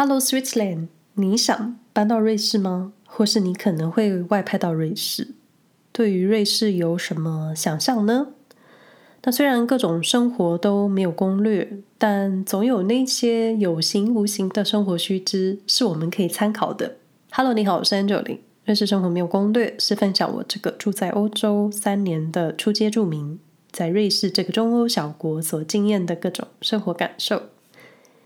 [0.00, 2.92] Hello Switzerland，你想搬到瑞士吗？
[3.04, 5.34] 或是你可能会外派到瑞士？
[5.90, 8.28] 对于瑞士有什么想象呢？
[9.24, 16.98] 那虽然各种生活都没有攻略，但总有那些有形无形的生活须知是我们可以参考的。
[17.32, 18.38] Hello，你好，我是 Angela。
[18.66, 23.40] 瑞士生活没有攻略是分享我这个住在欧洲三年的初阶住民，
[23.72, 27.42] 在瑞士这个中欧小国所经验的各种生活感受。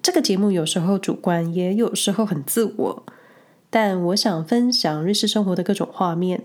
[0.03, 3.05] 这个节目有时候主观，也有时候很自我，
[3.71, 6.45] 但我想分享瑞士生活的各种画面。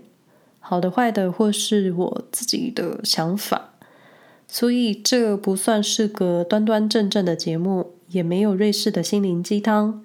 [0.60, 3.70] 好的、坏的，或是我自己的想法，
[4.46, 10.04] 所以这不算是个端端正正的节目，也没有瑞士的心灵鸡汤。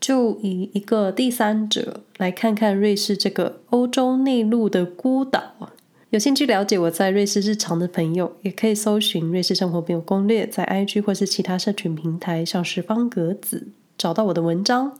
[0.00, 5.70] 就以一个第三者来看看瑞士这个欧洲内陆的孤岛。
[6.12, 14.98] 有兴趣了解我在瑞士日常的朋友，也可以搜寻“瑞士生活没有攻略”在 IG 或是其他社群平台，像是方格子找到我的文章。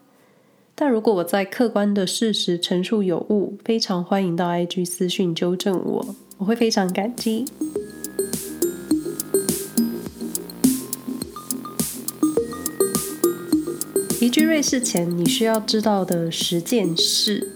[0.74, 7.44] 但如果我在客观的事实陈述有误，非常欢迎到 IG 私讯纠正我，我会非常感激。
[14.18, 17.52] 移居瑞士前，你需要知道的十件事。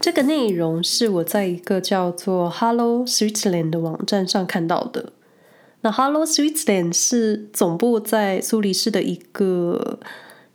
[0.00, 5.12] 这个内容是我在一个叫做 Hello Switzerland 的网站上看到的。
[5.82, 10.00] 那 Hello Switzerland 是总部在苏黎世的一个。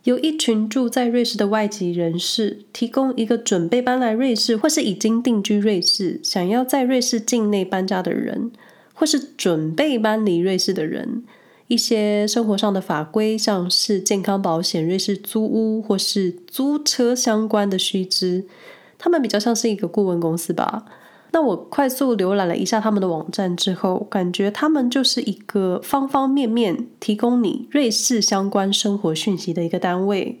[0.02, 8.52] 由一群住在瑞士的外籍人士提供一个准备搬来瑞士，或是已经定居瑞士，想要在瑞士境内搬家的人，
[8.94, 11.24] 或是准备搬离瑞士的人，
[11.66, 18.44] 一些生活上的法规，像是健康保险、瑞士租屋或是租车相关的须知。
[18.98, 20.84] 他们比较像是一个顾问公司吧。
[21.32, 30.40] 那我快速浏览了一下他们的网站之后，感觉他们就是一个方方面面提供你瑞士相关生活讯息的一个单位。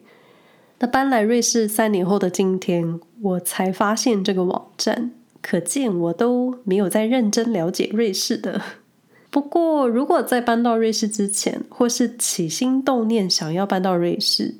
[0.78, 5.10] 那搬来瑞士三年后的今天，我才发现这个网站，
[5.42, 8.62] 可见我都没有在认真了解瑞士的。
[9.30, 14.54] 不过，如果在搬到瑞士之前，或是起心动念想要搬到瑞士，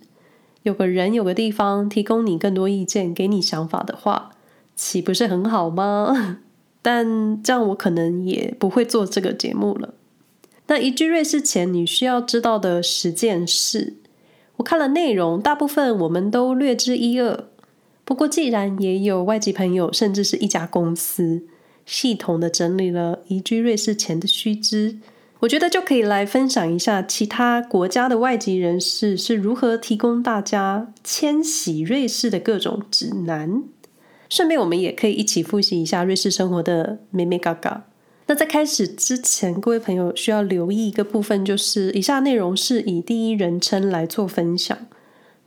[0.66, 4.32] 有个人有个地方提供你更多意见，给你想法的话。
[4.75, 6.41] 岂不是很好吗？
[6.82, 9.94] 但这样我可能也不会做这个节目了。
[10.66, 13.94] 那移居瑞士前你需要知道的十件事，
[14.56, 17.44] 我看了内容，大部分我们都略知一二。
[18.04, 21.44] 不过既然也有外籍朋友，甚至是一家公司，
[21.87, 24.98] 系统的整理了移居瑞士前的须知，
[25.41, 33.62] 我觉得就可以来分享一下其他国家的外籍人士是如何提供大家迁徙瑞士的各种指南。
[34.30, 37.82] 顺便，我们也可以一起复习一下瑞士生活的眉眉角角。
[38.26, 44.76] 那在开始之前，各位朋友需要留意一个部分，就是以下内容是以第一人称来做分享。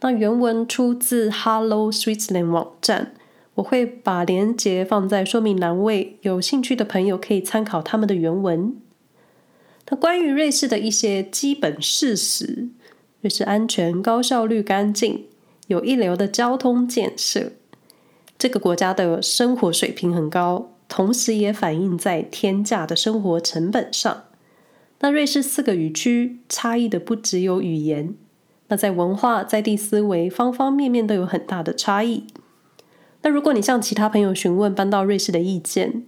[0.01, 3.13] 那原文出自 Hello Switzerland 网站，
[3.55, 8.75] 我会把链接放在说明栏位，有兴趣的朋友可以参考他们的原文。
[9.89, 12.69] 那关于瑞士的一些基本事实：
[13.21, 15.25] 瑞士安全、高效率、干净，
[15.67, 17.53] 有一流的交通建设。
[18.37, 24.25] 这个国家的生活水平很高，同时也反映在天价的生活成本上。
[24.99, 28.15] 那瑞士四个语区差异的不只有语言，
[28.67, 32.25] 那在文化、在地思维方方面面都有很大的差异。
[33.21, 36.05] 那如果你向其他朋友询问搬到瑞士的意见，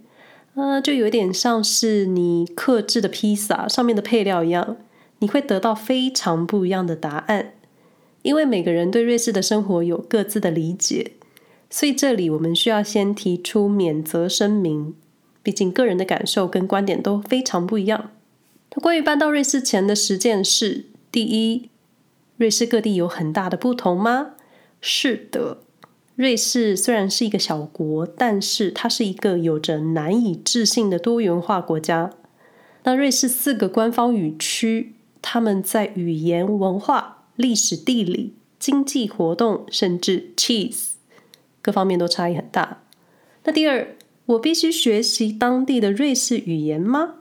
[0.54, 4.76] 呃，就有点像是你客制的披萨上面的配料一样，
[5.20, 7.54] 你会得到非常不一样的答案，
[8.20, 11.12] 因为每个人对瑞士的生活有各自的理解。
[11.70, 14.94] 所以这里我们需要先提出免责声明，
[15.42, 18.10] 毕竟个人的感受跟观点都非常不一样。
[18.74, 21.70] 关于搬到瑞士前的十件事，第一，
[22.36, 24.32] 瑞士各地有很大的不同吗？
[24.82, 25.58] 是的，
[26.14, 32.10] 瑞士虽然是一个小国，但是它是一个有着难以置信的多元化国家。
[32.84, 40.90] 那瑞士四个官方语区，他们在语言、文化、历史、地理、经济活动，甚至 cheese。
[41.62, 42.82] 各方面都差异很大。
[43.44, 47.14] 那第二，我必须学习当地的瑞士语言吗？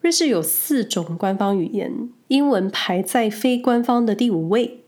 [0.00, 4.79] 瑞士有四种官方语言，英文排在非官方的第五位。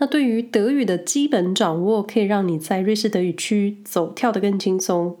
[0.00, 5.18] 那对于德语的基本掌握，可以让你在瑞士德语区走跳得更轻松。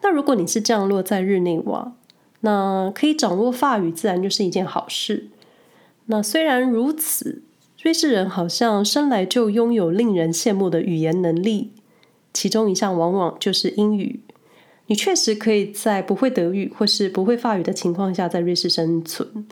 [0.00, 1.92] 那如果你是降落在日内瓦，
[2.40, 5.28] 那可以掌握法语，自然就是一件好事。
[6.06, 7.42] 那虽然如此，
[7.82, 11.72] 瑞士人好像生来就拥有令人羡慕的语言能力。
[12.32, 14.20] 其中一项往往就是英语，
[14.86, 19.46] 你确实可以在不会德语或是不会法语的情况下在瑞士生存，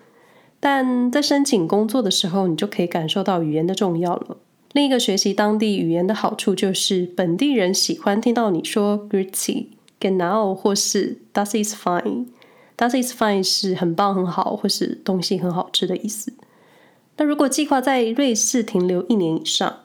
[0.60, 4.36] 但在申请工作的时候，你就可以感受到语言的重要了。
[4.72, 9.66] 另一个学习当地语言的好处就是，本地人喜欢听到你说 “Grüezi”、
[10.00, 12.26] “Genau” 或是 “Das ist fine”。
[12.76, 16.32] “Das ist fine” 是很棒、很好，或是东西很好吃的意思。
[17.16, 19.80] 那如果计划在瑞士停留一年以上，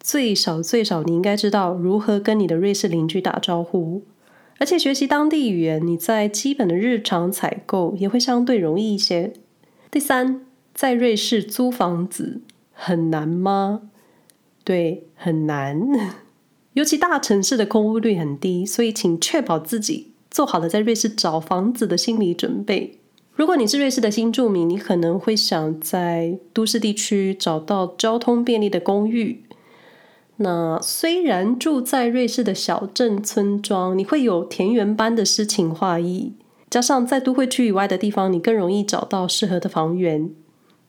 [0.00, 4.02] 最少最少你应该知道如何跟你的瑞士邻居打招呼。
[4.60, 9.32] 而且学习当地语言，你在基本的日常采购也会相对容易一些。
[9.90, 12.40] 第三，在瑞士租房子
[12.72, 13.82] 很难吗？
[14.68, 15.80] 对，很难，
[16.74, 22.98] 尤其大城市的空屋率很低，所以请确保自己做好了在瑞士找房子的心理准备。
[23.34, 29.42] 如果你是瑞士的新住民，你可能会想在都市地区找到交通便利的公寓。
[30.36, 36.34] 那虽然住在瑞士的小镇村庄，你会有田园般的诗情画意，
[36.68, 40.30] 加上在都会区以外的地方，你更容易找到适合的房源，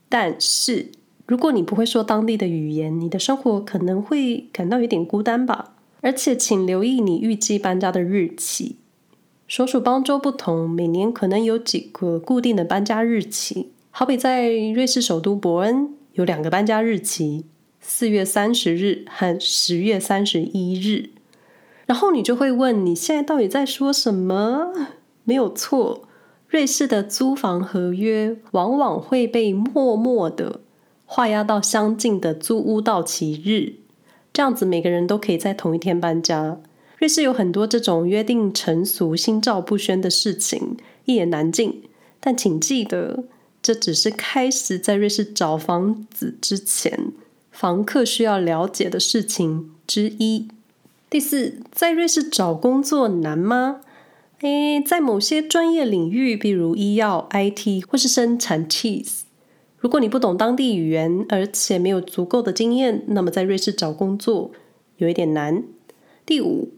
[0.10, 0.92] 但是。
[1.30, 5.76] 如果你不会说当地的语言，你的生活可能会感到有点孤单吧。
[6.02, 8.78] 而且，请留意你预计搬家的日期。
[9.48, 13.74] 所属邦州不同，每年可能有几个固定的搬家日期。
[13.92, 17.46] 好比在瑞士首都伯恩有两个搬家日期：
[17.80, 21.12] 四月三十日和十月三十一日。
[21.86, 24.74] 然后你就会问：你现在到底在说什么？
[25.24, 26.08] 没有错，
[26.48, 30.62] 瑞士的租房合约往往会被默默的。
[31.12, 33.74] 划押到相近的租屋到期日，
[34.32, 36.60] 这样子每个人都可以在同一天搬家。
[37.00, 41.82] 瑞士有很多这种约定成俗、心照不宣的事情，一言难尽。
[42.20, 43.24] 但请记得，
[43.60, 47.12] 这只是开始在瑞士找房子之前，
[47.52, 50.48] 房客需要了解的事情之一。
[51.10, 53.82] 第四，在瑞士找工作难吗？
[54.42, 59.22] 诶，在某些专业领域，比如医药、IT 或是生产 cheese。
[59.80, 64.52] 如果你不懂当地语言，而且没有足够的经验，那么在瑞士找工作
[64.98, 65.64] 有一点难。
[66.26, 66.70] 第五，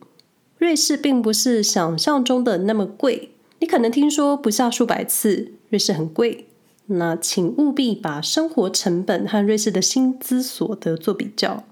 [0.57, 3.31] 瑞士并不是想象中的那么贵。
[3.59, 6.45] 你可能听说不下数百次，瑞士很贵。
[6.88, 11.63] 那请务必把生活成本和瑞士的薪资所得做比较。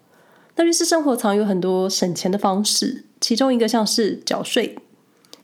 [0.55, 4.77] 那瑞士生活藏有很多省钱的方式，其中一个像是缴税。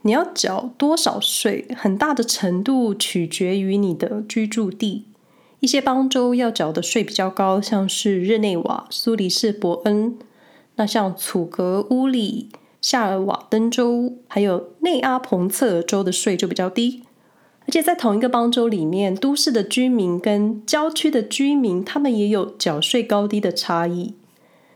[0.01, 5.05] 你要缴多少税，很大的程度取决于你的居住地。
[5.65, 10.15] 一些邦州要缴的税比较高，像是日内瓦、苏黎世、伯恩。
[10.75, 17.01] 那像楚格、乌里、夏尔瓦登州，还有内阿彭策尔州的税就比较低。
[17.61, 24.13] 而且在同一个邦州里面，都市的居民跟郊区的居民，他们也有缴税高低的差异。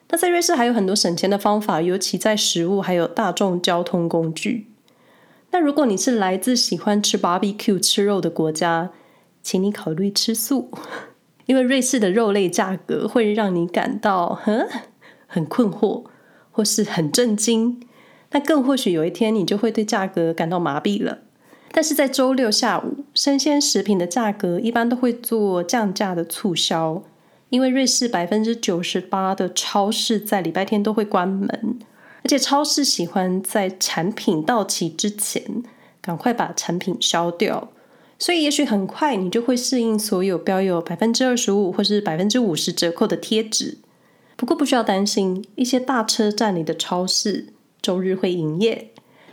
[0.09, 4.65] 那在瑞士还有很多省钱的方法，尤其在食物还有大众交通工具。
[5.51, 8.89] 那如果你是来自喜欢吃 barbecue 吃肉的国家，
[9.49, 10.69] 请你考虑吃素，
[11.47, 14.69] 因为瑞士的肉类价格会让你感到很
[15.25, 16.05] 很困惑，
[16.51, 17.81] 或是很震惊。
[18.29, 21.21] 那更或许有一天，你就会对价格感到麻痹了。
[21.71, 27.01] 但是在周六下午，生鲜食品的价格一般都会做降价的促销，
[27.49, 31.79] 因为瑞士百分之九十八的超市在礼拜天都会关门，
[32.23, 35.63] 而且超市喜欢在产品到期之前
[35.99, 37.69] 赶快把产品销掉。
[38.19, 43.77] 所以，也许很快你就会适应所有标有百分之二十五或是百分之五十折扣的贴纸。
[44.35, 47.47] 不过，不需要担心，一些大车站里的超市
[47.81, 48.91] 周日会营业。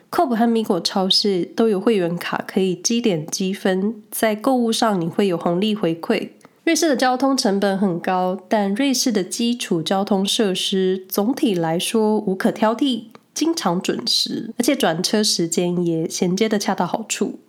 [0.09, 6.31] Coop 和 Migo 超市都有会员卡可以积点积分，在购物上你会有红利回馈。
[6.63, 17.41] 瑞士的交通成本很高，但瑞士的基础交通设施总体来说无可挑剔，经常准时，而且转车时间也衔接得恰到好处。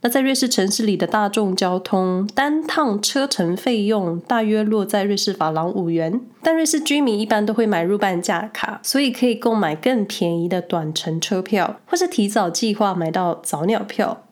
[0.00, 6.20] 那在瑞士城市里的大众交通，单趟车程费用大约落在瑞士法郎五元。
[6.40, 14.24] 但瑞士居民一般都会买入半价卡，所以可以购买更便宜的短程车票，或是提早计划买到早鸟票。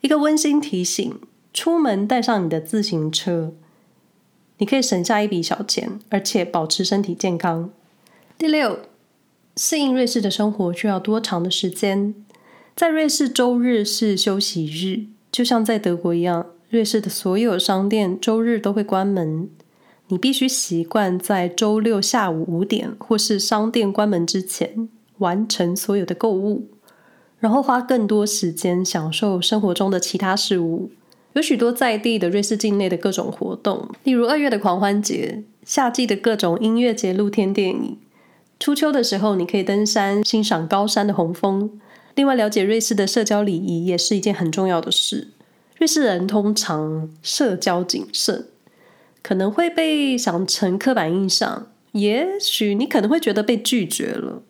[0.00, 1.20] 一个温馨提醒：
[1.52, 3.52] 出门带上你的自行车，
[4.56, 7.68] 你可以省下一笔小钱，而且保持身体健康。
[8.38, 8.78] 第六，
[9.58, 12.14] 适应瑞士的生活需要多长的时间？
[12.80, 16.46] 在瑞士，周日是休息日，就像在德国一样。
[16.70, 19.50] 瑞士的所有商店周日都会关门。
[20.08, 26.68] 你必须习惯在周六下午五点或是商店关门之前完成所有的购物，
[27.38, 30.90] 然后花更多时间享受生活中的其他事物。
[31.34, 37.98] 有许多在地的瑞士境内的各种活动，例如二月的狂欢节、夏季的各种音乐节、露天电影。
[38.58, 41.78] 初秋的时候，你可以登山欣赏高山的红枫。
[42.14, 45.28] 另外，了解瑞士的社交礼仪也是一件很重要的事。
[45.78, 48.46] 瑞士人通常社交谨慎，
[49.22, 54.42] 可能会被想成刻板印象，也许你可能会觉得被拒绝了。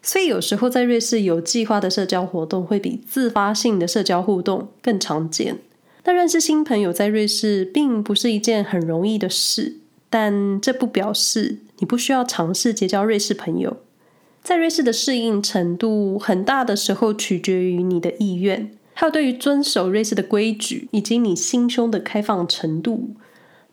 [0.00, 5.58] 所以有时候在瑞士有计划的社交活动会比自发性的社交互动更常见。
[6.04, 13.78] 但认识新朋友在瑞士并不是一件很容易的事，但这不表示你不需要尝试结交瑞士朋友。
[14.48, 23.10] 在瑞士的适应程度很大的时候取决于你的意愿，还有对于遵守瑞士的规矩以及你心胸的开放程度。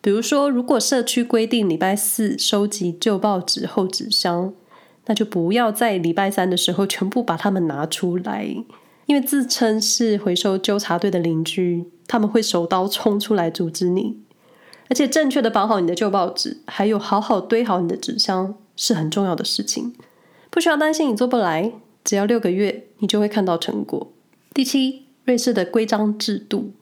[0.02, 4.52] 比如说，如果社区规定礼拜四收集旧报纸后纸箱，
[5.06, 8.44] 那就不要在礼拜三的时候全部把它们拿出来，
[9.06, 14.18] 因为自称是回收纠察队的邻居，他们会手刀冲出来阻止你。
[14.90, 19.94] 而且，正确的绑好你的旧报纸，还有好好堆好你的纸箱，是很重要的事情。
[20.56, 21.70] 不需要担心你做不来，
[22.02, 24.10] 只要六个月，你就会看到成果。
[24.54, 26.72] 第七，瑞士的规章制度。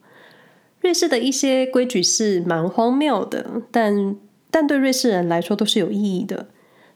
[0.79, 4.15] 瑞士的一些规矩是蛮荒谬的，但
[4.49, 6.47] 但对瑞士人来说都是有意义的。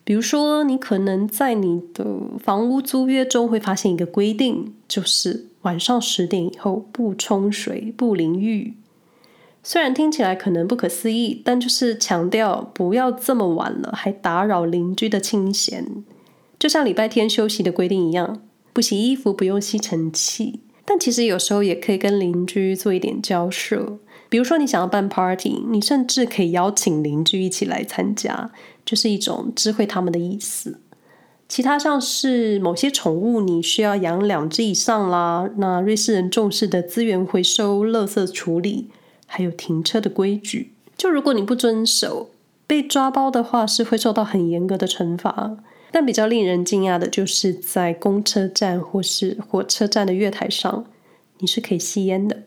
[0.06, 2.06] 比如说，你可能在你的
[2.40, 8.76] 房屋租约中会发现一个规定，就是晚上十点以后不冲水、不淋浴。
[9.62, 16.06] 虽然听起来可能不可思议，但就是强调不要这么晚了还打扰邻居的清闲。
[16.60, 18.42] 就像礼拜天休息的规定一样，
[18.74, 20.60] 不洗衣服不用吸尘器。
[20.84, 28.52] 但其实有时候也可以跟邻居做一点交涉，比如说你想要办 party，你甚至可以邀请邻居一起来参加，
[28.84, 30.82] 就是一种知会他们的意思。
[31.48, 38.90] 其他像是某些宠物你需要养两只以上啦，那瑞士人重视的资源回收、垃圾处理，
[39.26, 42.32] 还有停车的规矩，就如果你不遵守，
[42.68, 45.58] 被抓包的话是会受到很严格的惩罚。
[45.92, 50.86] 但比较令人惊讶的就是，在公车站或是火车站的月台上，
[51.40, 52.44] 你是可以吸烟的。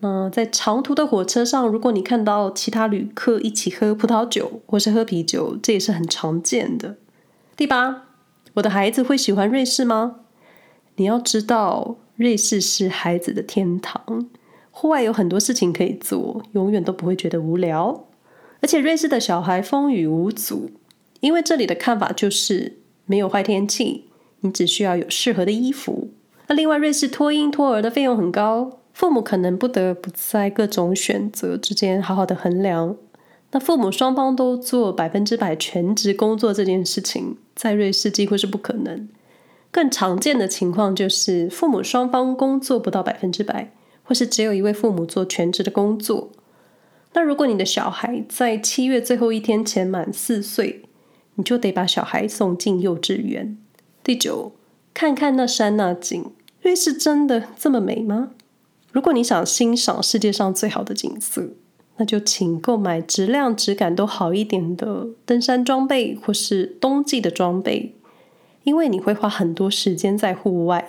[0.00, 6.96] 那在长途的火车上，如果你看到其他旅客一起喝葡萄酒或是喝啤酒，这也是很常见的。
[7.56, 8.04] 第八，
[8.54, 10.16] 我的孩子会喜欢瑞士吗？
[10.96, 14.28] 你要知道，瑞士是孩子的天堂，
[14.70, 18.06] 户外有很多事情可以做，永远都不会觉得无聊。
[18.60, 20.70] 而且瑞士的小孩风雨无阻。
[21.24, 24.04] 因为这里的看法就是没有坏天气，
[24.40, 26.10] 你只需要有适合的衣服。
[26.48, 32.94] 那另外，瑞士托婴托儿的费用很高，父母可能不得不在各种选择之间好好的衡量。
[33.52, 39.08] 那父母双方都做百分之百全职工作这件事情，在瑞士几乎是不可能。
[39.70, 46.30] 更常见的情况就是父母双方工作不到百分之百，或是只有一位父母做全职的工作。
[47.14, 50.82] 那如果你的小孩在七月最后一天前满四岁，
[51.36, 53.56] 你就得把小孩送进幼稚园。
[54.02, 54.52] 第九，
[54.92, 56.24] 看看那山那景，
[56.62, 58.30] 瑞士真的这么美吗？
[58.92, 61.50] 如果你想欣赏世界上最好的景色，
[61.96, 67.94] 那就请购买质量质感都好一点的登山装备或是冬季的装备，
[68.62, 70.86] 因为你会花很多时间在户外。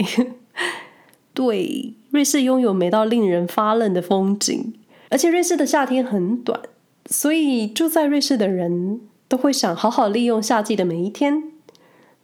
[1.33, 4.73] 对，瑞士拥有美到令人发愣的风景，
[5.09, 6.59] 而且瑞士的夏天很短，
[7.07, 11.51] 所以住在瑞士的人，都会想好好利用夏季的每一天。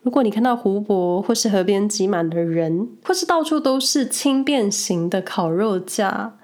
[0.01, 6.37] 如果你看到湖泊或是河边挤满了人，或是到处都是轻便型的烤肉架，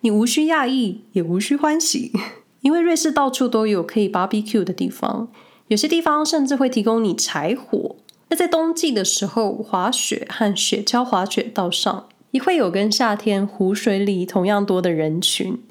[0.00, 2.10] 你无需讶异，也无需欢喜，
[2.62, 5.28] 因为瑞士到处都有可以 barbecue 的地方，
[5.68, 7.96] 有些地方甚至会提供你柴火。
[8.28, 15.62] 那在冬季的时候，滑雪和雪橇滑雪道上也会有跟夏天湖水里同样多的人群，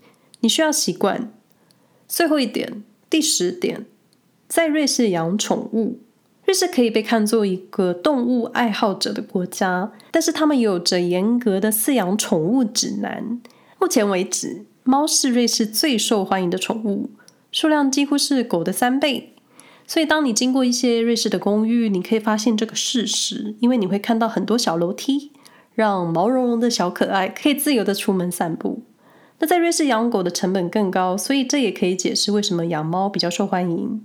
[0.42, 1.34] 你需要习惯。
[2.08, 3.88] 最后一点，第十点。
[4.52, 5.98] 在瑞士养宠物，
[6.44, 13.40] 瑞士可以被看作一个动物爱好者的国家，但是他们有着严格的饲养宠物指南。
[13.80, 17.12] 目前为止，猫是瑞士最受欢迎的宠物，
[17.50, 19.34] 数量几乎是狗的三倍。
[19.88, 25.32] 所以，当你经过一些瑞士的公寓，你可以发现这个事实，因为你会看到很多小楼梯，
[25.74, 28.84] 让毛茸茸的小可爱可以自由地出门散步。
[29.40, 34.02] 那在瑞士养狗的成本更高，所以这也可以解释为什么养猫比较受欢迎。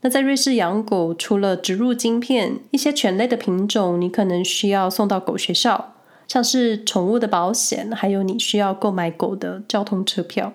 [0.00, 5.94] 那在瑞士养狗，除了植入晶片，一些犬类的品种，你可能需要送到狗学校，
[6.28, 10.52] 像是宠物的保险，还有你需要购买狗的交通车票。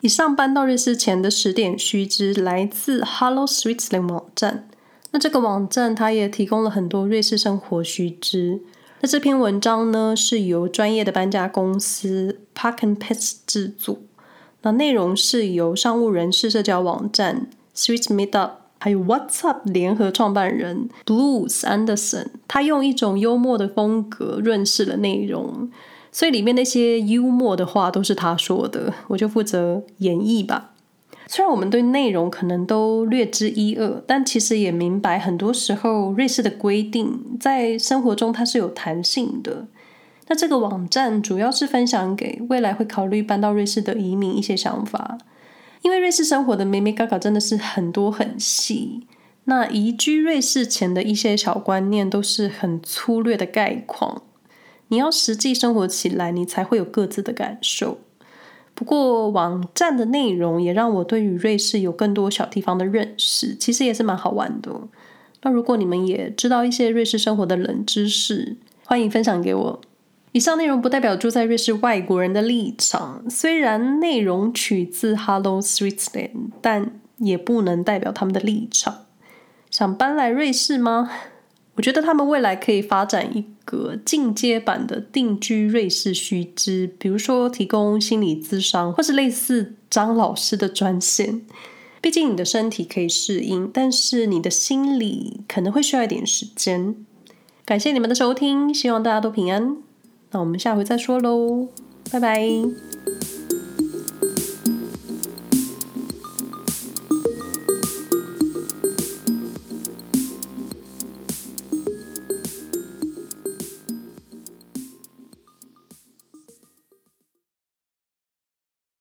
[0.00, 4.68] 以上搬到瑞士前的十点须知来自 Hello Switzerland 网站。
[5.10, 8.60] 那这个网站它也提供了很多瑞士生活须知。
[9.00, 13.98] 那这篇文章呢，是由专业的搬家公司 Park and Pets 制作。
[14.62, 18.50] 那内容是由商务人士社交网站 Swiss Meetup。
[18.78, 25.70] 还有 WhatsApp 联合创办人 Blues Anderson，他用一种幽默的风格润饰了内容，
[26.12, 30.70] 所以里面那些幽默的话都是他说的，我就负责演绎吧。
[31.26, 39.66] 虽然我们对内容可能都略知一二，但其实也明白，很多时候瑞士的规定在生活中它是有弹性的。
[40.28, 45.18] 那这个网站主要是分享给未来会考虑搬到瑞士的移民一些想法，
[45.82, 49.06] 因为瑞士生活的眉眉角角真的是很多很细。
[49.44, 54.22] 那移居瑞士前的一些小观念都是很粗略的概况，
[54.88, 57.98] 你要实际生活起来，你才会有各自的感受。
[58.74, 64.70] 不过网站的内容也让我对于瑞士有更多小地方的认识，其实也是蛮好玩的。
[65.42, 69.80] 那如果你们也知道一些瑞士生活的冷知识，欢迎分享给我。
[70.32, 79.06] 以上内容不代表住在瑞士外国人的立场，虽然内容取自 Hello Switzerland，但也不能代表他们的立场。
[79.70, 81.10] 想搬来瑞士吗？
[81.76, 91.42] 我觉得他们未来可以发展一个进阶版的定居瑞士须知，比如说提供心理咨商，或是类似张老师的专线。
[92.00, 96.94] 毕竟你的身体可以适应，但是你的心理可能会需要一点时间。
[97.64, 99.76] 感谢你们的收听，希望大家都平安。
[100.30, 101.68] 那我们下回再说喽，
[102.12, 102.38] 拜拜。